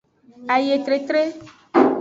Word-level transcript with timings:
Ayetretre. 0.55 1.21